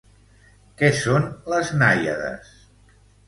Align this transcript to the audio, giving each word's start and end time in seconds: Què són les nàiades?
Què 0.79 0.89
són 0.99 1.27
les 1.53 1.71
nàiades? 1.83 2.51